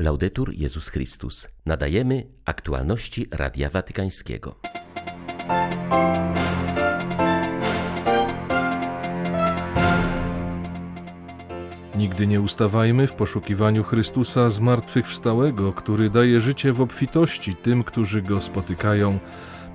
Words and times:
Laudetur 0.00 0.54
Jezus 0.54 0.88
Chrystus. 0.88 1.48
Nadajemy 1.66 2.26
aktualności 2.44 3.26
Radia 3.30 3.70
Watykańskiego. 3.70 4.54
Nigdy 11.96 12.26
nie 12.26 12.40
ustawajmy 12.40 13.06
w 13.06 13.12
poszukiwaniu 13.12 13.84
Chrystusa 13.84 14.50
zmartwychwstałego, 14.50 15.72
który 15.72 16.10
daje 16.10 16.40
życie 16.40 16.72
w 16.72 16.80
obfitości 16.80 17.54
tym, 17.54 17.84
którzy 17.84 18.22
go 18.22 18.40
spotykają, 18.40 19.18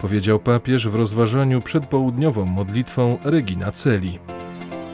powiedział 0.01 0.39
papież 0.39 0.87
w 0.87 0.95
rozważaniu 0.95 1.61
przed 1.61 1.85
południową 1.85 2.45
modlitwą 2.45 3.17
Regina 3.23 3.71
Celi. 3.71 4.19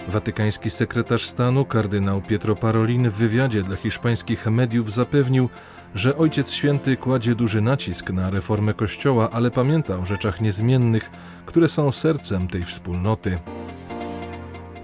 Watykański 0.07 0.69
sekretarz 0.69 1.25
stanu 1.25 1.65
kardynał 1.65 2.21
Pietro 2.21 2.55
Parolin 2.55 3.09
w 3.09 3.13
wywiadzie 3.13 3.63
dla 3.63 3.75
hiszpańskich 3.75 4.47
mediów 4.47 4.93
zapewnił, 4.93 5.49
że 5.95 6.17
Ojciec 6.17 6.51
Święty 6.51 6.97
kładzie 6.97 7.35
duży 7.35 7.61
nacisk 7.61 8.09
na 8.09 8.29
reformę 8.29 8.73
Kościoła, 8.73 9.29
ale 9.31 9.51
pamięta 9.51 9.97
o 9.97 10.05
rzeczach 10.05 10.41
niezmiennych, 10.41 11.11
które 11.45 11.67
są 11.67 11.91
sercem 11.91 12.47
tej 12.47 12.63
wspólnoty. 12.63 13.37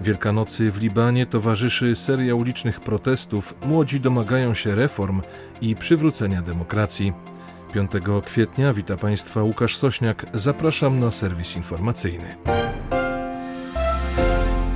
Wielkanocy 0.00 0.70
w 0.70 0.78
Libanie 0.78 1.26
towarzyszy 1.26 1.94
seria 1.94 2.34
ulicznych 2.34 2.80
protestów. 2.80 3.54
Młodzi 3.66 4.00
domagają 4.00 4.54
się 4.54 4.74
reform 4.74 5.22
i 5.60 5.76
przywrócenia 5.76 6.42
demokracji. 6.42 7.12
5 7.72 7.90
kwietnia 8.26 8.72
wita 8.72 8.96
Państwa 8.96 9.42
Łukasz 9.42 9.76
Sośniak. 9.76 10.26
Zapraszam 10.34 11.00
na 11.00 11.10
serwis 11.10 11.56
informacyjny. 11.56 12.36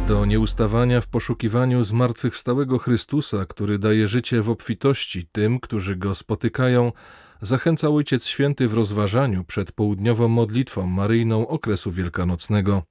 Do 0.09 0.25
nieustawania 0.25 1.01
w 1.01 1.07
poszukiwaniu 1.07 1.85
zmartwychwstałego 1.85 2.79
Chrystusa, 2.79 3.45
który 3.47 3.79
daje 3.79 4.09
życie 4.09 4.43
w 4.43 4.51
obfitości 4.51 5.27
tym, 5.33 5.61
którzy 5.61 5.97
go 5.97 6.15
spotykają, 6.15 6.93
zachęca 7.41 7.89
Ojciec 7.89 8.27
Święty 8.27 8.69
w 8.69 8.75
rozważaniu 8.75 9.45
przed 9.45 9.73
południową 9.73 10.29
modlitwą 10.29 10.87
maryjną 10.87 11.49
okresu 11.49 11.91
wielkanocnego. 11.91 12.83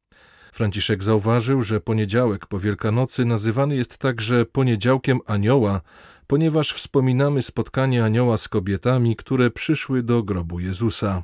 Franciszek 0.54 1.04
zauważył, 1.04 1.62
że 1.62 1.82
poniedziałek 1.82 2.46
po 2.46 2.60
Wielkanocy 2.60 3.26
nazywany 3.26 3.76
jest 3.76 3.98
także 3.98 4.46
poniedziałkiem 4.46 5.20
Anioła, 5.26 5.82
ponieważ 6.32 6.74
wspominamy 6.74 7.42
spotkanie 7.42 8.04
anioła 8.04 8.38
z 8.38 8.48
kobietami, 8.48 9.16
które 9.16 9.52
przyszły 9.52 10.04
do 10.04 10.24
grobu 10.24 10.60
Jezusa. 10.60 11.24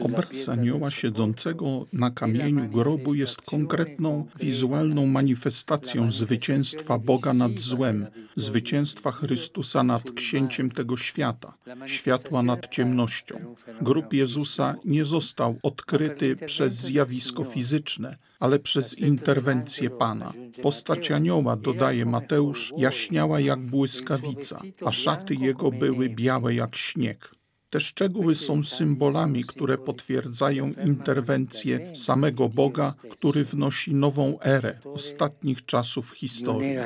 Obraz 0.00 0.48
anioła 0.48 0.90
siedzącego 0.90 1.86
na 1.92 2.10
kamieniu 2.10 2.68
grobu 2.68 3.14
jest 3.14 3.42
konkretną, 3.42 4.26
wizualną 4.40 5.06
manifestacją 5.06 6.10
zwycięstwa 6.10 6.98
Boga 6.98 7.32
nad 7.32 7.60
złem, 7.60 8.06
zwycięstwa 8.34 9.12
Chrystusa 9.12 9.82
nad 9.82 10.10
księciem 10.10 10.70
tego 10.70 10.96
świata, 10.96 11.54
światła 11.86 12.42
nad 12.42 12.68
ciemnością. 12.68 13.54
Grób 13.80 14.12
Jezusa 14.12 14.74
nie 14.84 15.04
został 15.04 15.58
odkryty 15.62 16.36
przez 16.36 16.72
zjawisko 16.72 17.44
fizyczne, 17.44 18.16
ale 18.40 18.58
przez 18.58 18.98
interwencję 18.98 19.90
Pana. 19.90 20.32
Postać 20.62 21.10
anioła, 21.10 21.56
dodaje 21.56 22.06
Mateusz, 22.06 22.72
jaśniała 22.76 23.40
jak 23.40 23.58
błyskawica, 23.58 24.60
a 24.84 24.92
szaty 24.92 25.34
jego 25.34 25.70
były 25.70 26.08
białe 26.08 26.54
jak 26.54 26.76
śnieg. 26.76 27.36
Te 27.70 27.80
szczegóły 27.80 28.34
są 28.34 28.64
symbolami, 28.64 29.44
które 29.44 29.78
potwierdzają 29.78 30.72
interwencję 30.84 31.96
samego 31.96 32.48
Boga, 32.48 32.94
który 33.10 33.44
wnosi 33.44 33.94
nową 33.94 34.40
erę 34.40 34.78
ostatnich 34.84 35.64
czasów 35.64 36.10
historii. 36.10 36.76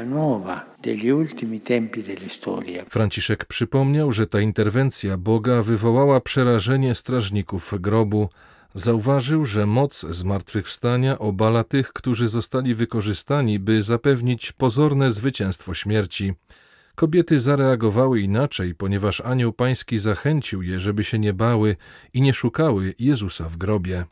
Franciszek 2.88 3.44
przypomniał, 3.44 4.12
że 4.12 4.26
ta 4.26 4.40
interwencja 4.40 5.16
Boga 5.16 5.62
wywołała 5.62 6.20
przerażenie 6.20 6.94
strażników 6.94 7.74
grobu. 7.80 8.28
Zauważył, 8.74 9.44
że 9.46 9.66
moc 9.66 10.06
zmartwychwstania 10.10 11.18
obala 11.18 11.64
tych, 11.64 11.92
którzy 11.92 12.28
zostali 12.28 12.74
wykorzystani, 12.74 13.58
by 13.58 13.82
zapewnić 13.82 14.52
pozorne 14.52 15.10
zwycięstwo 15.10 15.74
śmierci. 15.74 16.34
Kobiety 17.00 17.40
zareagowały 17.40 18.20
inaczej, 18.20 18.74
ponieważ 18.74 19.20
anioł 19.20 19.52
pański 19.52 19.98
zachęcił 19.98 20.62
je, 20.62 20.80
żeby 20.80 21.04
się 21.04 21.18
nie 21.18 21.32
bały 21.32 21.76
i 22.14 22.20
nie 22.20 22.32
szukały 22.32 22.94
Jezusa 22.98 23.48
w 23.48 23.56
grobie. 23.56 24.04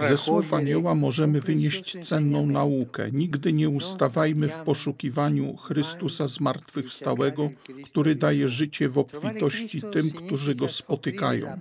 Ze 0.00 0.16
słów 0.16 0.54
anioła 0.54 0.94
możemy 0.94 1.40
wynieść 1.40 1.98
cenną 2.00 2.46
naukę. 2.46 3.10
Nigdy 3.12 3.52
nie 3.52 3.68
ustawajmy 3.68 4.48
w 4.48 4.58
poszukiwaniu 4.58 5.56
Chrystusa 5.56 6.26
zmartwychwstałego, 6.26 7.50
który 7.84 8.14
daje 8.14 8.48
życie 8.48 8.88
w 8.88 8.98
obfitości 8.98 9.82
tym, 9.82 10.10
którzy 10.10 10.54
go 10.54 10.68
spotykają. 10.68 11.60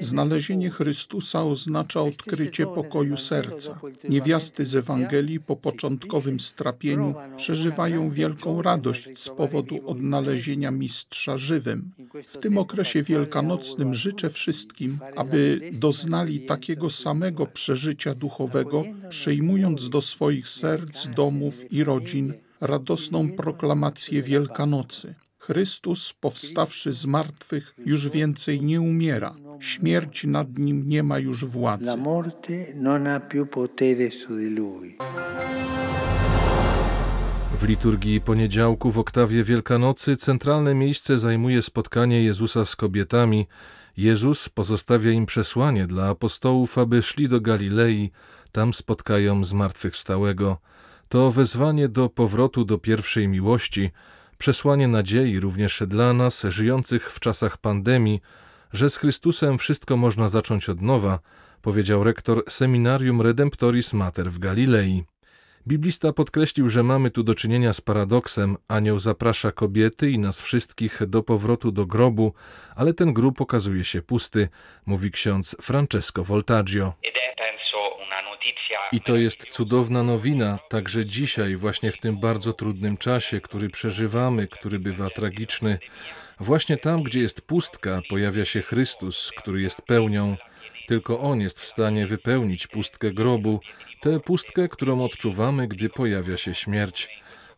Znalezienie 0.00 0.70
Chrystusa 0.70 1.44
oznacza 1.44 2.00
odkrycie 2.00 2.66
pokoju 2.66 3.16
serca. 3.16 3.78
Niewiasty 4.08 4.64
z 4.64 4.74
Ewangelii 4.74 5.40
po 5.40 5.56
początkowym 5.56 6.40
strapieniu 6.40 7.14
przeżywają 7.36 8.10
wielką 8.10 8.63
radość 8.64 9.18
z 9.18 9.28
powodu 9.28 9.88
odnalezienia 9.88 10.70
mistrza 10.70 11.36
żywym. 11.36 11.90
W 12.28 12.38
tym 12.38 12.58
okresie 12.58 13.02
wielkanocnym 13.02 13.94
życzę 13.94 14.30
wszystkim, 14.30 14.98
aby 15.16 15.70
doznali 15.72 16.40
takiego 16.40 16.90
samego 16.90 17.46
przeżycia 17.46 18.14
duchowego, 18.14 18.84
przyjmując 19.08 19.88
do 19.88 20.00
swoich 20.00 20.48
serc, 20.48 21.08
domów 21.16 21.72
i 21.72 21.84
rodzin 21.84 22.34
radosną 22.60 23.32
proklamację 23.32 24.22
Wielkanocy. 24.22 25.14
Chrystus, 25.38 26.12
powstawszy 26.20 26.92
z 26.92 27.06
martwych, 27.06 27.74
już 27.86 28.08
więcej 28.08 28.62
nie 28.62 28.80
umiera. 28.80 29.34
Śmierć 29.60 30.24
nad 30.24 30.58
nim 30.58 30.88
nie 30.88 31.02
ma 31.02 31.18
już 31.18 31.44
władzy. 31.44 31.84
La 31.84 31.96
morte 31.96 32.74
non 32.74 33.06
ha 33.06 33.20
più 33.20 33.46
potere 33.46 34.10
su 34.10 34.36
di 34.36 34.50
lui. 34.50 34.96
W 37.58 37.64
liturgii 37.68 38.20
poniedziałku 38.20 38.90
w 38.90 38.98
oktawie 38.98 39.44
Wielkanocy 39.44 40.16
centralne 40.16 40.74
miejsce 40.74 41.18
zajmuje 41.18 41.62
spotkanie 41.62 42.22
Jezusa 42.22 42.64
z 42.64 42.76
kobietami. 42.76 43.46
Jezus 43.96 44.48
pozostawia 44.48 45.10
im 45.10 45.26
przesłanie 45.26 45.86
dla 45.86 46.08
apostołów, 46.08 46.78
aby 46.78 47.02
szli 47.02 47.28
do 47.28 47.40
Galilei, 47.40 48.10
tam 48.52 48.72
spotkają 48.72 49.44
zmartwychwstałego. 49.44 50.58
To 51.08 51.30
wezwanie 51.30 51.88
do 51.88 52.08
powrotu 52.08 52.64
do 52.64 52.78
pierwszej 52.78 53.28
miłości, 53.28 53.90
przesłanie 54.38 54.88
nadziei 54.88 55.40
również 55.40 55.82
dla 55.86 56.12
nas, 56.12 56.42
żyjących 56.48 57.12
w 57.12 57.20
czasach 57.20 57.58
pandemii, 57.58 58.20
że 58.72 58.90
z 58.90 58.96
Chrystusem 58.96 59.58
wszystko 59.58 59.96
można 59.96 60.28
zacząć 60.28 60.68
od 60.68 60.82
nowa, 60.82 61.18
powiedział 61.62 62.04
rektor 62.04 62.44
Seminarium 62.48 63.20
Redemptoris 63.20 63.92
Mater 63.92 64.30
w 64.30 64.38
Galilei. 64.38 65.04
Biblista 65.66 66.12
podkreślił, 66.12 66.68
że 66.68 66.82
mamy 66.82 67.10
tu 67.10 67.22
do 67.22 67.34
czynienia 67.34 67.72
z 67.72 67.80
paradoksem. 67.80 68.56
Anioł 68.68 68.98
zaprasza 68.98 69.52
kobiety 69.52 70.10
i 70.10 70.18
nas 70.18 70.40
wszystkich 70.40 71.06
do 71.06 71.22
powrotu 71.22 71.72
do 71.72 71.86
grobu, 71.86 72.32
ale 72.76 72.94
ten 72.94 73.12
grób 73.12 73.40
okazuje 73.40 73.84
się 73.84 74.02
pusty, 74.02 74.48
mówi 74.86 75.10
ksiądz 75.10 75.56
Francesco 75.60 76.24
Voltaggio. 76.24 76.92
I 78.92 79.00
to 79.00 79.16
jest 79.16 79.46
cudowna 79.46 80.02
nowina, 80.02 80.58
także 80.68 81.06
dzisiaj, 81.06 81.56
właśnie 81.56 81.92
w 81.92 81.98
tym 81.98 82.20
bardzo 82.20 82.52
trudnym 82.52 82.96
czasie, 82.96 83.40
który 83.40 83.68
przeżywamy, 83.68 84.46
który 84.46 84.78
bywa 84.78 85.10
tragiczny. 85.10 85.78
Właśnie 86.40 86.76
tam, 86.76 87.02
gdzie 87.02 87.20
jest 87.20 87.46
pustka, 87.46 88.00
pojawia 88.10 88.44
się 88.44 88.62
Chrystus, 88.62 89.32
który 89.36 89.62
jest 89.62 89.82
pełnią. 89.82 90.36
Tylko 90.86 91.20
On 91.20 91.40
jest 91.40 91.60
w 91.60 91.64
stanie 91.64 92.06
wypełnić 92.06 92.66
pustkę 92.66 93.12
grobu, 93.12 93.60
tę 94.00 94.20
pustkę, 94.20 94.68
którą 94.68 95.04
odczuwamy, 95.04 95.68
gdy 95.68 95.88
pojawia 95.88 96.36
się 96.36 96.54
śmierć. 96.54 97.08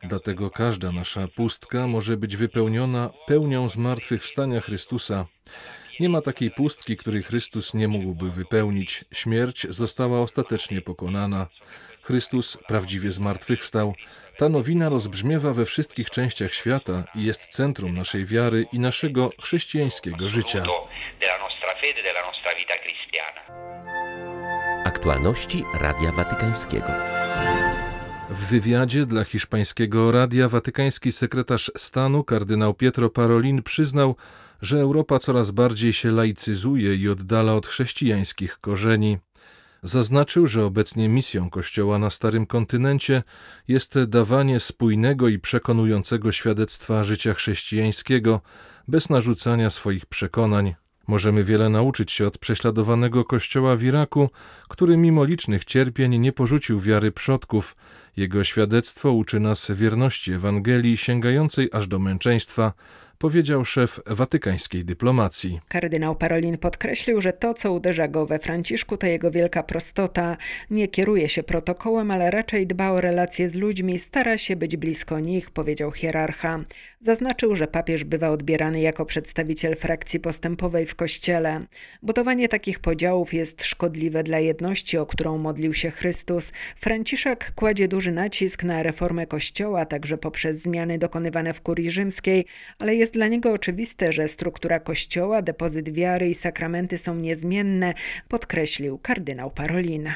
Dlatego 0.03 0.50
każda 0.50 0.93
nasza 0.93 1.28
pustka 1.28 1.87
może 1.87 2.17
być 2.17 2.37
wypełniona 2.37 3.11
pełnią 3.26 3.69
zmartwychwstania 3.69 4.61
Chrystusa. 4.61 5.26
Nie 6.00 6.08
ma 6.08 6.23
takiej 6.23 6.50
pustki, 6.50 6.97
której 6.97 7.23
Chrystus 7.23 7.75
nie 7.75 7.88
mógłby 7.88 8.31
wypełnić. 8.31 9.05
Śmierć 9.12 9.67
została 9.70 10.20
ostatecznie 10.20 10.82
pokonana. 10.82 11.47
Chrystus 12.02 12.59
prawdziwie 12.69 13.12
zmartwychwstał. 13.12 13.94
Ta 14.37 14.49
nowina 14.49 14.88
rozbrzmiewa 14.88 15.52
we 15.52 15.64
wszystkich 15.64 16.11
częściach 16.11 16.55
świata 16.55 17.05
i 17.14 17.25
jest 17.25 17.49
centrum 17.49 17.94
naszej 17.94 18.25
wiary 18.25 18.67
i 18.73 18.79
naszego 18.79 19.31
chrześcijańskiego 19.43 20.29
życia. 20.29 20.64
Aktualności 24.85 25.65
Radia 25.81 26.12
Watykańskiego. 26.12 26.87
W 28.31 28.50
wywiadzie 28.50 29.06
dla 29.06 29.25
hiszpańskiego 29.25 30.12
Radia 30.12 30.49
Watykański 30.49 31.12
sekretarz 31.12 31.71
stanu 31.77 32.25
kardynał 32.25 32.75
Pietro 32.75 33.11
Parolin 33.11 33.62
przyznał, 33.62 34.17
że 34.62 34.81
Europa 34.81 35.19
coraz 35.19 35.50
bardziej 35.50 35.93
się 35.93 36.11
laicyzuje 36.11 36.94
i 36.94 37.09
oddala 37.09 37.55
od 37.55 37.67
chrześcijańskich 37.67 38.59
korzeni. 38.59 39.19
Zaznaczył, 39.83 40.47
że 40.47 40.65
obecnie 40.65 41.09
misją 41.09 41.50
Kościoła 41.50 41.99
na 41.99 42.11
Starym 42.11 42.47
Kontynencie 42.47 43.23
jest 43.69 44.05
dawanie 44.05 44.61
spójnego 44.61 45.29
i 45.29 45.38
przekonującego 45.38 46.33
świadectwa 46.33 47.05
życia 47.05 47.35
chrześcijańskiego 47.35 48.41
bez 48.88 49.11
narzucania 49.11 49.71
swoich 49.71 50.06
przekonań. 50.06 50.75
Możemy 51.06 51.44
wiele 51.44 51.69
nauczyć 51.69 52.12
się 52.12 52.26
od 52.26 52.38
prześladowanego 52.38 53.25
kościoła 53.25 53.76
w 53.76 53.82
Iraku, 53.82 54.31
który 54.69 54.97
mimo 54.97 55.25
licznych 55.25 55.64
cierpień 55.64 56.19
nie 56.19 56.32
porzucił 56.32 56.81
wiary 56.81 57.12
przodków. 57.12 57.76
Jego 58.17 58.44
świadectwo 58.44 59.12
uczy 59.12 59.41
nas 59.41 59.70
wierności 59.70 60.32
Ewangelii 60.32 60.97
sięgającej 60.97 61.69
aż 61.73 61.88
do 61.88 61.99
męczeństwa, 61.99 62.73
powiedział 63.18 63.64
szef 63.64 64.00
watykańskiej 64.06 64.84
dyplomacji. 64.84 65.60
Kardynał 65.68 66.16
Parolin 66.16 66.58
podkreślił, 66.58 67.20
że 67.20 67.32
to, 67.32 67.54
co 67.54 67.72
uderza 67.72 68.08
go 68.08 68.26
we 68.26 68.38
Franciszku, 68.38 68.96
to 68.96 69.06
jego 69.06 69.30
wielka 69.30 69.62
prostota. 69.62 70.36
Nie 70.70 70.88
kieruje 70.88 71.28
się 71.28 71.42
protokołem, 71.42 72.10
ale 72.10 72.30
raczej 72.30 72.66
dba 72.66 72.90
o 72.90 73.00
relacje 73.00 73.50
z 73.50 73.54
ludźmi, 73.54 73.98
stara 73.98 74.38
się 74.38 74.56
być 74.56 74.76
blisko 74.76 75.20
nich, 75.20 75.50
powiedział 75.50 75.92
hierarcha. 75.92 76.58
Zaznaczył, 77.00 77.56
że 77.56 77.66
papież 77.66 78.04
bywa 78.04 78.30
odbierany 78.30 78.80
jako 78.80 79.04
przedstawiciel 79.04 79.76
frakcji 79.76 80.20
postępowej 80.20 80.86
w 80.86 80.94
kościele. 80.94 81.66
Budowanie 82.02 82.48
takich 82.48 82.80
podziałów 82.80 83.34
jest 83.34 83.64
szkodliwe 83.64 84.22
dla 84.22 84.38
jedności, 84.38 84.98
o 84.98 85.06
którą 85.06 85.38
modlił 85.38 85.74
się 85.74 85.90
Chrystus. 85.90 86.52
Franciszek 86.76 87.52
kładzie 87.54 87.88
duży 87.88 88.12
nacisk 88.12 88.64
na 88.64 88.82
reformę 88.82 89.26
kościoła, 89.26 89.86
także 89.86 90.18
poprzez 90.18 90.62
zmiany 90.62 90.98
dokonywane 90.98 91.52
w 91.52 91.60
kurii 91.60 91.90
rzymskiej, 91.90 92.46
ale 92.78 92.94
jest 92.94 93.06
dla 93.11 93.29
niego 93.29 93.53
oczywiste, 93.53 94.12
że 94.12 94.29
struktura 94.29 94.81
kościoła, 94.81 95.43
depozyt 95.43 95.93
wiary 95.93 96.29
i 96.29 96.35
sakramenty 96.35 96.99
są 96.99 97.14
niezmienne, 97.14 97.94
podkreślił 98.29 98.99
kardynał 99.03 99.50
Parolin. 99.50 100.11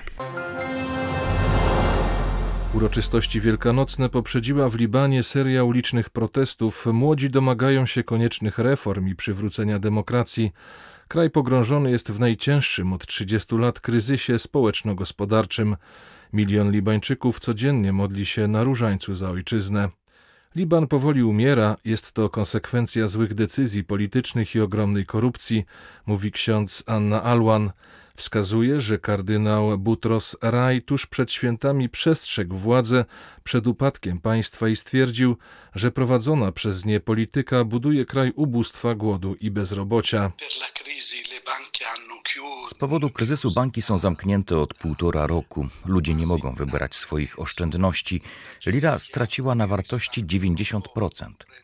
Uroczystości 2.75 3.41
wielkanocne 3.41 4.09
poprzedziła 4.09 4.69
w 4.69 4.75
Libanie 4.75 5.23
seria 5.23 5.65
ulicznych 5.65 6.11
protestów. 6.11 6.87
Młodzi 6.87 7.31
domagają 7.31 7.87
się 7.87 8.05
koniecznych 8.05 8.59
reform 8.59 9.09
i 9.09 9.15
przywrócenia 9.15 9.79
demokracji. 9.79 10.53
Kraj 11.09 11.31
pogrążony 11.31 11.91
jest 11.91 12.11
w 12.11 12.21
najcięższym 12.21 12.93
od 12.93 13.07
30 13.07 13.55
lat 13.57 13.81
kryzysie 13.81 14.39
społeczno-gospodarczym. 14.39 15.77
Milion 16.33 16.73
Libańczyków 16.73 17.41
codziennie 17.41 17.93
modli 17.93 18.27
się 18.27 18.49
na 18.49 18.63
różańcu 18.63 19.15
za 19.15 19.31
ojczyznę. 19.31 19.89
Liban 20.55 20.87
powoli 20.87 21.23
umiera, 21.23 21.77
jest 21.85 22.13
to 22.13 22.31
konsekwencja 22.31 23.09
złych 23.09 23.35
decyzji 23.35 23.85
politycznych 23.85 24.55
i 24.55 24.61
ogromnej 24.61 25.07
korupcji, 25.07 25.65
mówi 26.07 26.33
ksiądz 26.33 26.83
Anna 26.87 27.23
Alwan. 27.23 27.71
Wskazuje, 28.17 28.81
że 28.81 28.99
kardynał 28.99 29.79
Butros 29.79 30.37
Raj 30.43 30.83
tuż 30.83 31.07
przed 31.07 31.33
świętami 31.33 31.89
przestrzegł 31.89 32.57
władzę 32.57 33.05
przed 33.45 33.67
upadkiem 33.67 34.21
państwa 34.21 34.69
i 34.69 34.77
stwierdził, 34.77 35.37
że 35.75 35.91
prowadzona 35.91 36.53
przez 36.53 36.85
nie 36.85 37.01
polityka 37.01 37.65
buduje 37.65 38.05
kraj 38.05 38.33
ubóstwa, 38.37 38.95
głodu 38.95 39.35
i 39.41 39.51
bezrobocia. 39.51 40.33
Z 42.67 42.75
powodu 42.75 43.11
kryzysu 43.11 43.51
banki 43.51 43.83
są 43.83 43.99
zamknięte 43.99 44.59
od 44.59 44.75
półtora 44.75 45.27
roku. 45.27 45.69
Ludzie 45.85 46.15
nie 46.15 46.27
mogą 46.27 46.53
wybrać 46.53 46.95
swoich 46.95 47.39
oszczędności. 47.39 48.21
Lira 48.67 48.99
straciła 48.99 49.55
na 49.55 49.67
wartości 49.67 50.25
90%. 50.25 50.81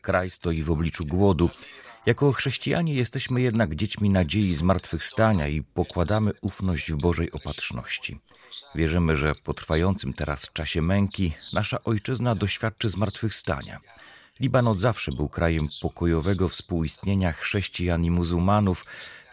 Kraj 0.02 0.30
stoi 0.30 0.62
w 0.62 0.70
obliczu 0.70 1.04
głodu. 1.04 1.50
Jako 2.06 2.32
chrześcijanie 2.32 2.94
jesteśmy 2.94 3.40
jednak 3.40 3.74
dziećmi 3.74 4.10
nadziei 4.10 4.54
zmartwychwstania 4.54 5.48
i 5.48 5.62
pokładamy 5.62 6.32
ufność 6.40 6.92
w 6.92 6.96
Bożej 6.96 7.32
opatrzności. 7.32 8.20
Wierzymy, 8.74 9.16
że 9.16 9.34
po 9.34 9.54
trwającym 9.54 10.12
teraz 10.12 10.52
czasie 10.52 10.82
męki 10.82 11.32
nasza 11.52 11.84
ojczyzna 11.84 12.34
doświadczy 12.34 12.88
zmartwychwstania. 12.88 13.80
Liban 14.40 14.68
od 14.68 14.78
zawsze 14.78 15.12
był 15.12 15.28
krajem 15.28 15.68
pokojowego 15.82 16.48
współistnienia 16.48 17.32
chrześcijan 17.32 18.04
i 18.04 18.10
muzułmanów, 18.10 18.84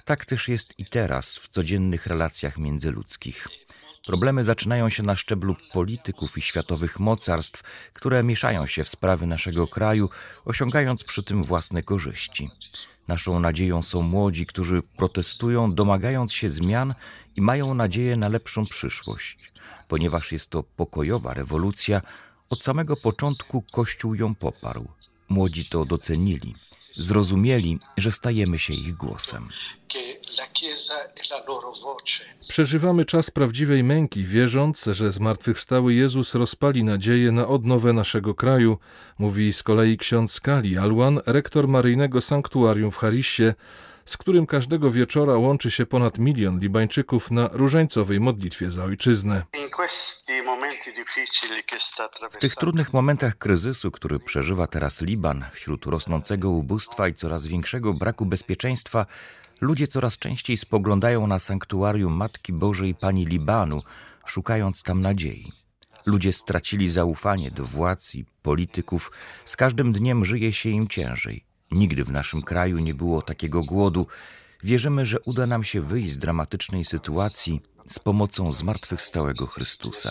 tak 0.06 0.26
też 0.26 0.48
jest 0.48 0.80
i 0.80 0.86
teraz 0.86 1.38
w 1.38 1.48
codziennych 1.48 2.08
relacjach 2.08 2.58
międzyludzkich. 2.58 3.48
Problemy 4.06 4.44
zaczynają 4.44 4.90
się 4.90 5.04
na 5.04 5.16
szczeblu 5.16 5.56
polityków 5.74 6.38
i 6.38 6.42
światowych 6.42 7.00
mocarstw, 7.00 7.64
które 7.94 8.24
mieszają 8.24 8.68
się 8.68 8.84
w 8.84 8.90
sprawy 8.90 9.28
naszego 9.28 9.68
kraju, 9.68 10.10
osiągając 10.46 11.04
przy 11.04 11.24
tym 11.24 11.44
własne 11.44 11.84
korzyści. 11.84 12.50
Naszą 13.08 13.40
nadzieją 13.40 13.82
są 13.82 14.02
młodzi, 14.02 14.46
którzy 14.46 14.82
protestują, 14.98 15.74
domagając 15.74 16.34
się 16.34 16.50
zmian 16.50 16.94
i 17.36 17.42
mają 17.42 17.74
nadzieję 17.74 18.16
na 18.16 18.30
lepszą 18.30 18.66
przyszłość. 18.66 19.52
Ponieważ 19.88 20.32
jest 20.32 20.50
to 20.50 20.64
pokojowa 20.64 21.34
rewolucja, 21.34 22.02
od 22.50 22.64
samego 22.64 22.96
początku 22.98 23.62
Kościół 23.62 24.16
ją 24.16 24.36
poparł. 24.36 24.88
Młodzi 25.30 25.66
to 25.66 25.86
docenili 25.86 26.56
zrozumieli, 26.94 27.80
że 27.98 28.12
stajemy 28.12 28.60
się 28.60 28.74
ich 28.74 28.96
głosem. 28.96 29.50
Przeżywamy 32.48 33.06
czas 33.06 33.32
prawdziwej 33.32 33.84
męki, 33.84 34.24
wierząc, 34.24 34.86
że 34.92 35.12
zmartwychwstały 35.12 35.94
Jezus 35.94 36.36
rozpali 36.36 36.84
nadzieję 36.84 37.32
na 37.32 37.48
odnowę 37.48 37.94
naszego 37.94 38.36
kraju, 38.36 38.78
mówi 39.20 39.54
z 39.54 39.64
kolei 39.64 39.98
ksiądz 39.98 40.42
Kali 40.42 40.78
Alwan, 40.78 41.20
rektor 41.26 41.68
maryjnego 41.68 42.22
sanktuarium 42.22 42.92
w 42.92 42.98
Harissie, 42.98 43.54
z 44.06 44.18
którym 44.18 44.46
każdego 44.46 44.92
wieczora 44.92 45.38
łączy 45.38 45.72
się 45.72 45.86
ponad 45.86 46.18
milion 46.18 46.60
Libańczyków 46.60 47.32
na 47.32 47.50
różańcowej 47.52 48.20
modlitwie 48.20 48.72
za 48.72 48.84
ojczyznę. 48.84 49.44
W 52.32 52.38
tych 52.38 52.56
trudnych 52.56 52.94
momentach 52.94 53.38
kryzysu, 53.38 53.92
który 53.92 54.20
przeżywa 54.20 54.68
teraz 54.68 55.02
Liban, 55.02 55.46
wśród 55.54 55.86
rosnącego 55.86 56.50
ubóstwa 56.50 57.08
i 57.08 57.14
coraz 57.14 57.48
większego 57.48 57.94
braku 57.94 58.26
bezpieczeństwa, 58.26 59.06
ludzie 59.62 59.88
coraz 59.88 60.18
częściej 60.18 60.58
spoglądają 60.58 61.28
na 61.28 61.40
sanktuarium 61.40 62.14
Matki 62.14 62.54
Bożej 62.54 62.96
Pani 62.96 63.26
Libanu, 63.26 63.82
szukając 64.26 64.84
tam 64.84 65.02
nadziei. 65.02 65.52
Ludzie 66.06 66.34
stracili 66.34 66.90
zaufanie 66.90 67.52
do 67.52 67.66
władz 67.66 68.16
i 68.16 68.26
polityków, 68.42 69.12
z 69.46 69.56
każdym 69.56 69.94
dniem 69.94 70.26
żyje 70.26 70.54
się 70.54 70.70
im 70.70 70.88
ciężej. 70.88 71.46
Nigdy 71.72 72.04
w 72.04 72.12
naszym 72.12 72.42
kraju 72.42 72.78
nie 72.78 72.94
było 72.94 73.22
takiego 73.22 73.62
głodu. 73.62 74.08
Wierzymy, 74.64 75.06
że 75.06 75.20
uda 75.20 75.46
nam 75.46 75.64
się 75.64 75.82
wyjść 75.82 76.12
z 76.12 76.18
dramatycznej 76.18 76.86
sytuacji 76.86 77.62
z 77.90 78.00
pomocą 78.00 78.52
zmartwychwstałego 78.52 79.48
Chrystusa. 79.48 80.10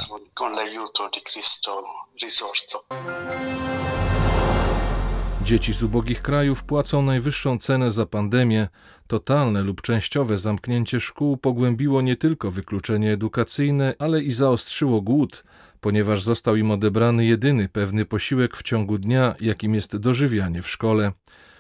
Dzieci 5.45 5.73
z 5.73 5.83
ubogich 5.83 6.23
krajów 6.23 6.65
płacą 6.65 7.03
najwyższą 7.03 7.59
cenę 7.59 7.91
za 7.91 8.07
pandemię. 8.07 8.69
Totalne 9.07 9.63
lub 9.63 9.83
częściowe 9.83 10.39
zamknięcie 10.39 11.01
szkół 11.01 11.37
pogłębiło 11.37 12.03
nie 12.03 12.17
tylko 12.17 12.51
wykluczenie 12.51 13.13
edukacyjne, 13.13 13.95
ale 13.99 14.23
i 14.23 14.33
zaostrzyło 14.33 15.01
głód, 15.01 15.45
ponieważ 15.81 16.23
został 16.23 16.57
im 16.57 16.71
odebrany 16.71 17.25
jedyny 17.25 17.69
pewny 17.69 18.05
posiłek 18.05 18.57
w 18.57 18.63
ciągu 18.63 18.99
dnia, 18.99 19.35
jakim 19.41 19.75
jest 19.75 19.97
dożywianie 19.97 20.63
w 20.63 20.71
szkole. 20.71 21.13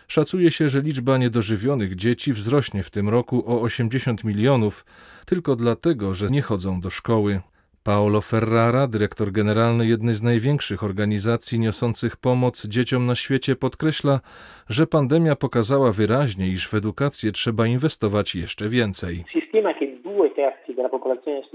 Szacuje 0.09 0.51
się, 0.51 0.69
że 0.69 0.81
liczba 0.81 1.19
niedożywionych 1.19 1.97
dzieci 1.97 2.33
wzrośnie 2.33 2.83
w 2.83 2.91
tym 2.91 3.09
roku 3.09 3.45
o 3.47 3.61
80 3.61 4.25
milionów, 4.25 4.85
tylko 5.27 5.57
dlatego, 5.57 6.15
że 6.15 6.27
nie 6.27 6.43
chodzą 6.43 6.81
do 6.81 6.91
szkoły. 6.91 7.41
Paolo 7.85 8.21
Ferrara, 8.21 8.87
dyrektor 8.87 9.33
generalny 9.33 9.87
jednej 9.87 10.15
z 10.15 10.23
największych 10.23 10.83
organizacji 10.83 11.59
niosących 11.59 12.17
pomoc 12.17 12.67
dzieciom 12.67 13.07
na 13.07 13.15
świecie, 13.15 13.57
podkreśla, 13.57 14.21
że 14.69 14.87
pandemia 14.87 15.37
pokazała 15.37 15.93
wyraźnie, 15.93 16.49
iż 16.49 16.69
w 16.69 16.75
edukację 16.75 17.33
trzeba 17.33 17.67
inwestować 17.67 18.35
jeszcze 18.35 18.69
więcej. 18.69 19.25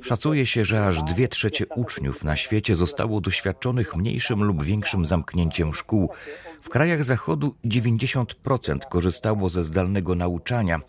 Szacuje 0.02 0.46
się, 0.46 0.66
że 0.66 0.86
aż 0.86 1.04
dwie 1.04 1.28
trzecie 1.28 1.66
uczniów 1.76 2.24
na 2.24 2.36
świecie 2.36 2.76
zostało 2.76 3.22
doświadczonych 3.22 3.96
mniejszym 3.96 4.44
lub 4.44 4.64
większym 4.64 5.06
zamknięciem 5.06 5.74
szkół. 5.74 6.10
W 6.62 6.70
krajach 6.70 7.04
Zachodu 7.04 7.56
90% 7.66 8.80
korzystało 8.90 9.50
ze 9.50 9.64
zdalnego 9.64 10.16
nauczania, 10.16 10.80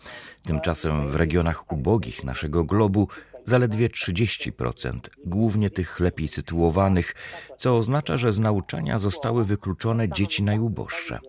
tymczasem 0.47 1.09
w 1.09 1.15
regionach 1.15 1.71
ubogich 1.71 2.23
naszego 2.23 2.63
globu 2.63 3.07
zaledwie 3.45 3.89
30%, 3.89 4.99
głównie 5.25 5.69
tych 5.69 5.99
lepiej 5.99 6.27
sytuowanych, 6.27 7.15
co 7.57 7.77
oznacza, 7.77 8.17
że 8.17 8.33
z 8.33 8.39
nauczania 8.39 8.99
zostały 8.99 9.45
wykluczone 9.45 10.09
dzieci 10.09 10.43
najuboższe. 10.43 11.19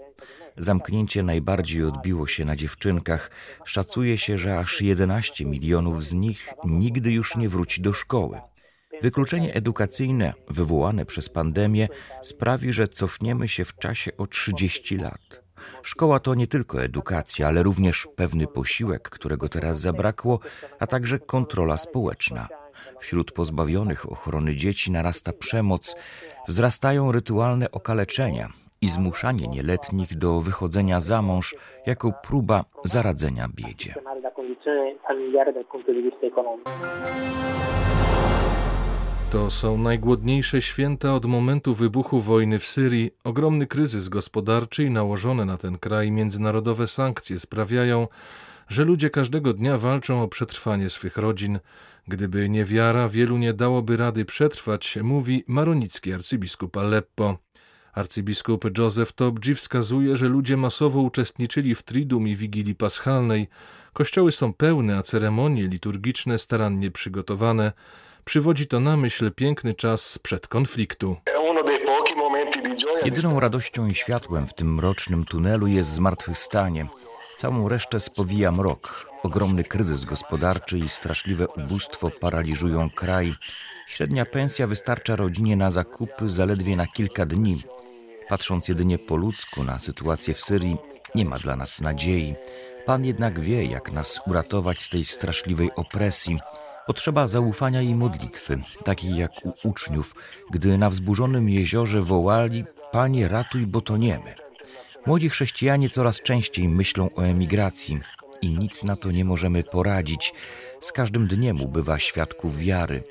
Zamknięcie 0.57 1.23
najbardziej 1.23 1.85
odbiło 1.85 2.27
się 2.27 2.45
na 2.45 2.57
dziewczynkach. 2.57 3.31
Szacuje 3.65 4.19
się, 4.19 4.39
że 4.39 4.59
aż 4.59 4.81
11 4.81 5.45
milionów 5.45 6.05
z 6.05 6.13
nich 6.13 6.49
nigdy 6.65 7.13
już 7.13 7.37
nie 7.37 7.49
wróci 7.49 7.83
do 7.83 7.93
szkoły. 7.93 8.41
Wykluczenie 9.03 9.55
edukacyjne 9.55 10.35
wywołane 10.49 11.07
przez 11.07 11.29
pandemię 11.29 11.89
sprawi, 12.23 12.73
że 12.73 12.89
cofniemy 12.89 13.49
się 13.49 13.65
w 13.65 13.79
czasie 13.79 14.11
o 14.17 14.27
30 14.27 14.97
lat. 14.97 15.50
Szkoła 15.83 16.21
to 16.21 16.35
nie 16.35 16.47
tylko 16.47 16.83
edukacja, 16.83 17.49
ale 17.49 17.63
również 17.63 18.09
pewny 18.17 18.47
posiłek, 18.47 19.11
którego 19.11 19.49
teraz 19.49 19.81
zabrakło, 19.81 20.39
a 20.79 20.87
także 20.87 21.19
kontrola 21.19 21.77
społeczna. 21.77 22.49
Wśród 22.99 23.33
pozbawionych 23.33 24.13
ochrony 24.13 24.57
dzieci 24.57 24.91
narasta 24.91 25.33
przemoc, 25.33 25.95
wzrastają 26.49 27.13
rytualne 27.13 27.71
okaleczenia 27.71 28.49
i 28.81 28.89
zmuszanie 28.89 29.49
nieletnich 29.49 30.19
do 30.19 30.41
wychodzenia 30.41 31.01
za 31.01 31.23
mąż 31.23 31.57
jako 31.87 32.13
próba 32.23 32.65
zaradzenia 32.85 33.49
biedzie. 33.55 33.95
To 39.31 39.51
są 39.51 39.79
najgłodniejsze 39.79 40.63
święta 40.63 41.15
od 41.15 41.27
momentu 41.27 41.75
wybuchu 41.75 42.21
wojny 42.21 42.59
w 42.59 42.67
Syrii. 42.67 43.11
Ogromny 43.25 43.67
kryzys 43.67 44.09
gospodarczy 44.09 44.85
i 44.85 44.91
nałożone 44.91 45.45
na 45.45 45.57
ten 45.57 45.79
kraj 45.79 46.11
międzynarodowe 46.11 46.89
sankcje 46.89 47.39
sprawiają, 47.39 48.09
że 48.69 48.85
ludzie 48.85 49.11
każdego 49.11 49.53
dnia 49.53 49.79
walczą 49.79 50.23
o 50.23 50.29
przetrwanie 50.29 50.91
swych 50.91 51.17
rodzin. 51.17 51.59
Gdyby 52.09 52.49
nie 52.49 52.65
wiara, 52.65 53.09
wielu 53.09 53.39
nie 53.39 53.55
dałoby 53.55 53.97
rady 53.97 54.25
przetrwać, 54.25 54.99
mówi 55.03 55.45
maronicki 55.49 56.13
arcybiskup 56.13 56.77
Aleppo. 56.77 57.39
Arcybiskup 57.93 58.79
Joseph 58.79 59.13
Tobji 59.13 59.55
wskazuje, 59.55 60.17
że 60.17 60.29
ludzie 60.29 60.57
masowo 60.57 61.01
uczestniczyli 61.01 61.75
w 61.75 61.83
Tridum 61.83 62.29
i 62.29 62.37
Wigilii 62.37 62.75
Paschalnej. 62.75 63.49
Kościoły 63.93 64.33
są 64.33 64.53
pełne, 64.53 64.97
a 64.97 65.03
ceremonie 65.03 65.69
liturgiczne 65.69 66.39
starannie 66.39 66.91
przygotowane. 66.91 67.73
Przywodzi 68.25 68.67
to 68.67 68.81
na 68.81 68.97
myśl 68.97 69.33
piękny 69.33 69.75
czas 69.75 70.07
sprzed 70.07 70.49
konfliktu. 70.49 71.17
Jedyną 73.05 73.41
radością 73.41 73.87
i 73.87 73.95
światłem 73.95 74.47
w 74.47 74.55
tym 74.55 74.75
mrocznym 74.75 75.25
tunelu 75.25 75.67
jest 75.67 75.91
zmartwychwstanie. 75.91 76.87
Całą 77.37 77.69
resztę 77.69 78.01
spowija 78.01 78.53
mrok. 78.53 79.11
Ogromny 79.23 79.65
kryzys 79.65 80.05
gospodarczy 80.05 80.79
i 80.79 80.89
straszliwe 80.89 81.49
ubóstwo 81.49 82.11
paraliżują 82.21 82.91
kraj. 82.91 83.35
Średnia 83.87 84.27
pensja 84.27 84.67
wystarcza 84.67 85.17
rodzinie 85.17 85.57
na 85.57 85.71
zakupy 85.71 86.29
zaledwie 86.29 86.77
na 86.77 86.87
kilka 86.87 87.27
dni. 87.27 87.63
Patrząc 88.29 88.69
jedynie 88.69 88.99
po 88.99 89.17
ludzku 89.17 89.65
na 89.65 89.79
sytuację 89.79 90.35
w 90.35 90.41
Syrii, 90.41 90.77
nie 91.15 91.25
ma 91.25 91.39
dla 91.39 91.57
nas 91.57 91.81
nadziei. 91.81 92.35
Pan 92.87 93.05
jednak 93.05 93.41
wie, 93.41 93.65
jak 93.65 93.93
nas 93.93 94.21
uratować 94.27 94.83
z 94.83 94.89
tej 94.89 95.05
straszliwej 95.05 95.71
opresji. 95.77 96.39
Potrzeba 96.87 97.29
zaufania 97.29 97.83
i 97.83 97.95
modlitwy, 97.95 98.59
takiej 98.85 99.17
jak 99.17 99.31
u 99.45 99.69
uczniów, 99.69 100.15
gdy 100.51 100.79
na 100.79 100.91
wzburzonym 100.91 101.49
jeziorze 101.49 102.03
wołali: 102.03 102.65
Panie, 102.93 103.29
ratuj, 103.29 103.67
bo 103.67 103.81
toniemy. 103.81 104.35
Młodzi 105.07 105.29
chrześcijanie 105.29 105.89
coraz 105.89 106.23
częściej 106.23 106.69
myślą 106.69 107.09
o 107.17 107.23
emigracji 107.23 108.01
i 108.43 108.59
nic 108.59 108.85
na 108.85 108.97
to 108.97 109.11
nie 109.11 109.25
możemy 109.25 109.65
poradzić. 109.65 110.35
Z 110.81 110.93
każdym 110.93 111.27
dniem 111.27 111.63
ubywa 111.63 111.99
świadków 111.99 112.59
wiary. 112.59 113.03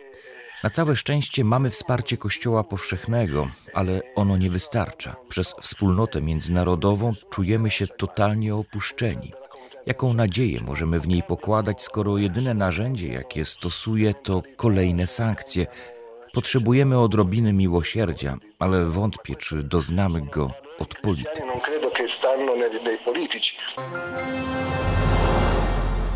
Na 0.63 0.69
całe 0.69 0.95
szczęście 0.95 1.43
mamy 1.43 1.69
wsparcie 1.69 2.17
Kościoła 2.17 2.63
powszechnego, 2.63 3.49
ale 3.73 4.01
ono 4.15 4.37
nie 4.37 4.49
wystarcza. 4.49 5.15
Przez 5.29 5.53
wspólnotę 5.61 6.21
międzynarodową 6.21 7.11
czujemy 7.29 7.69
się 7.69 7.87
totalnie 7.87 8.55
opuszczeni. 8.55 9.33
Jaką 9.89 10.13
nadzieję 10.13 10.59
możemy 10.61 10.99
w 10.99 11.07
niej 11.07 11.23
pokładać, 11.23 11.81
skoro 11.81 12.17
jedyne 12.17 12.53
narzędzie, 12.53 13.07
jakie 13.07 13.45
stosuje, 13.45 14.13
to 14.13 14.43
kolejne 14.55 15.07
sankcje? 15.07 15.67
Potrzebujemy 16.33 16.99
odrobiny 16.99 17.53
miłosierdzia, 17.53 18.37
ale 18.59 18.85
wątpię, 18.85 19.35
czy 19.35 19.63
doznamy 19.63 20.21
go 20.21 20.51
od 20.79 20.95
polityków. 20.95 21.63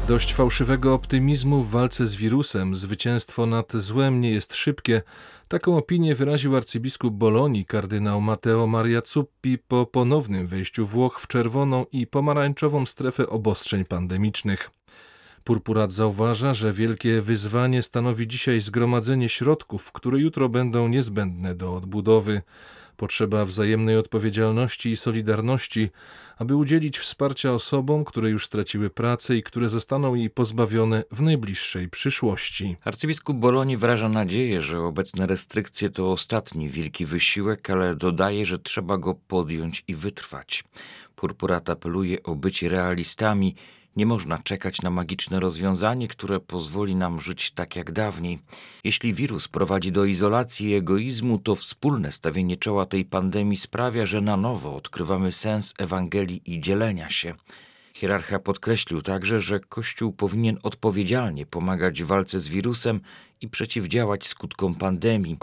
Dość 0.07 0.33
fałszywego 0.33 0.93
optymizmu 0.93 1.63
w 1.63 1.71
walce 1.71 2.07
z 2.07 2.15
wirusem, 2.15 2.75
zwycięstwo 2.75 3.45
nad 3.45 3.73
złem 3.73 4.21
nie 4.21 4.31
jest 4.31 4.55
szybkie. 4.55 5.01
Taką 5.47 5.77
opinię 5.77 6.15
wyraził 6.15 6.55
arcybiskup 6.55 7.13
Bolonii 7.13 7.65
kardynał 7.65 8.21
Matteo 8.21 8.67
Maria 8.67 9.01
Zuppi 9.05 9.57
po 9.57 9.85
ponownym 9.85 10.47
wejściu 10.47 10.85
Włoch 10.85 11.19
w 11.19 11.27
czerwoną 11.27 11.85
i 11.91 12.07
pomarańczową 12.07 12.85
strefę 12.85 13.29
obostrzeń 13.29 13.85
pandemicznych. 13.85 14.71
Purpurat 15.43 15.93
zauważa, 15.93 16.53
że 16.53 16.73
wielkie 16.73 17.21
wyzwanie 17.21 17.81
stanowi 17.81 18.27
dzisiaj 18.27 18.59
zgromadzenie 18.59 19.29
środków, 19.29 19.91
które 19.91 20.19
jutro 20.19 20.49
będą 20.49 20.87
niezbędne 20.87 21.55
do 21.55 21.75
odbudowy. 21.75 22.41
Potrzeba 23.03 23.45
wzajemnej 23.45 23.97
odpowiedzialności 23.97 24.89
i 24.89 24.97
solidarności, 24.97 25.89
aby 26.37 26.55
udzielić 26.55 26.97
wsparcia 26.97 27.51
osobom, 27.51 28.05
które 28.05 28.29
już 28.29 28.45
straciły 28.45 28.89
pracę 28.89 29.37
i 29.37 29.43
które 29.43 29.69
zostaną 29.69 30.15
jej 30.15 30.29
pozbawione 30.29 31.03
w 31.11 31.21
najbliższej 31.21 31.89
przyszłości. 31.89 32.77
Arcybiskup 32.85 33.37
Bolonii 33.37 33.77
wyraża 33.77 34.09
nadzieję, 34.09 34.61
że 34.61 34.79
obecne 34.79 35.27
restrykcje 35.27 35.89
to 35.89 36.11
ostatni 36.11 36.69
wielki 36.69 37.05
wysiłek, 37.05 37.69
ale 37.69 37.95
dodaje, 37.95 38.45
że 38.45 38.59
trzeba 38.59 38.97
go 38.97 39.15
podjąć 39.15 39.83
i 39.87 39.95
wytrwać. 39.95 40.63
Purpurat 41.15 41.69
apeluje 41.69 42.23
o 42.23 42.35
bycie 42.35 42.69
realistami 42.69 43.55
nie 43.95 44.05
można 44.05 44.39
czekać 44.39 44.81
na 44.81 44.89
magiczne 44.89 45.39
rozwiązanie, 45.39 46.07
które 46.07 46.39
pozwoli 46.39 46.95
nam 46.95 47.21
żyć 47.21 47.51
tak 47.51 47.75
jak 47.75 47.91
dawniej. 47.91 48.39
Jeśli 48.83 49.13
wirus 49.13 49.47
prowadzi 49.47 49.91
do 49.91 50.05
izolacji 50.05 50.69
i 50.69 50.75
egoizmu, 50.75 51.39
to 51.39 51.55
wspólne 51.55 52.11
stawienie 52.11 52.57
czoła 52.57 52.85
tej 52.85 53.05
pandemii 53.05 53.57
sprawia, 53.57 54.05
że 54.05 54.21
na 54.21 54.37
nowo 54.37 54.75
odkrywamy 54.75 55.31
sens 55.31 55.73
Ewangelii 55.79 56.41
i 56.45 56.59
dzielenia 56.59 57.09
się. 57.09 57.33
Hierarcha 57.93 58.39
podkreślił 58.39 59.01
także, 59.01 59.41
że 59.41 59.59
Kościół 59.59 60.11
powinien 60.13 60.57
odpowiedzialnie 60.63 61.45
pomagać 61.45 62.03
w 62.03 62.05
walce 62.07 62.39
z 62.39 62.47
wirusem 62.47 63.01
i 63.41 63.49
przeciwdziałać 63.49 64.27
skutkom 64.27 64.75
pandemii 64.75 65.37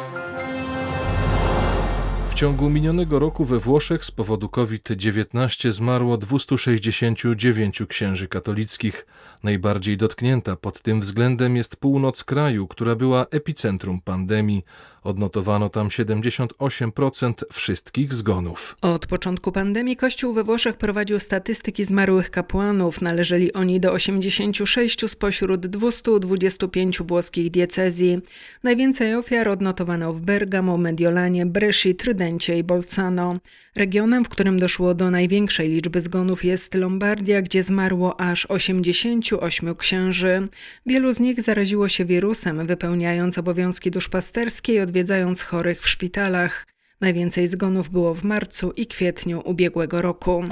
ciągu 2.41 2.71
minionego 2.71 3.19
roku 3.19 3.45
we 3.45 3.59
Włoszech 3.59 4.05
z 4.05 4.11
powodu 4.11 4.49
COVID-19 4.49 5.71
zmarło 5.71 6.17
269 6.17 7.83
księży 7.89 8.29
katolickich. 8.29 9.07
Najbardziej 9.43 9.97
dotknięta 9.97 10.57
pod 10.57 10.83
tym 10.83 11.01
względem 11.01 11.57
jest 11.57 11.77
północ 11.77 12.25
kraju, 12.25 12.67
która 12.67 12.95
była 12.95 13.27
epicentrum 13.31 14.01
pandemii. 14.01 14.65
Odnotowano 15.03 15.69
tam 15.69 15.89
78% 15.89 17.33
wszystkich 17.53 18.15
zgonów. 18.15 18.77
Od 18.81 19.07
początku 19.07 19.53
pandemii 19.53 19.97
Kościół 19.97 20.35
we 20.35 20.45
Włoszech 20.45 20.77
prowadził 20.77 21.19
statystyki 21.19 21.85
zmarłych 21.85 22.31
kapłanów. 22.31 23.01
Należeli 23.01 23.53
oni 23.53 23.81
do 23.81 23.93
86 23.93 25.11
spośród 25.11 25.67
225 25.67 27.03
włoskich 27.03 27.51
diecezji. 27.51 28.19
Najwięcej 28.63 29.15
ofiar 29.15 29.49
odnotowano 29.49 30.13
w 30.13 30.21
Bergamo, 30.21 30.77
Mediolanie, 30.77 31.47
Bresci, 31.47 31.95
Trydencie 31.95 32.59
i 32.59 32.65
Bolzano. 32.65 33.35
Regionem, 33.77 34.25
w 34.25 34.29
którym 34.29 34.59
doszło 34.59 34.95
do 34.95 35.11
największej 35.11 35.69
liczby 35.69 36.01
zgonów 36.01 36.45
jest 36.45 36.75
Lombardia, 36.75 37.43
gdzie 37.43 37.63
zmarło 37.63 38.21
aż 38.21 38.47
88 38.47 39.75
księży. 39.75 40.49
Wielu 40.87 41.13
z 41.13 41.21
nich 41.21 41.41
zaraziło 41.41 41.89
się 41.89 42.05
wirusem, 42.05 42.67
wypełniając 42.67 43.39
obowiązki 43.39 43.91
duszpasterskie 43.91 44.75
i 44.75 44.79
odwiedzając 44.91 45.43
chorych 45.43 45.81
w 45.81 45.89
szpitalach. 45.89 46.67
Najwięcej 47.01 47.49
zgonów 47.49 47.89
było 47.89 48.15
w 48.15 48.23
marcu 48.25 48.73
i 48.73 48.87
kwietniu 48.87 49.43
ubiegłego 49.45 50.03
roku. 50.03 50.45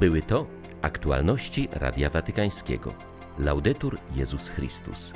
Były 0.00 0.22
to 0.22 0.46
aktualności 0.82 1.68
Radia 1.72 2.10
Watykańskiego. 2.10 2.94
Laudetur 3.38 3.98
Jezus 4.16 4.48
Chrystus. 4.48 5.12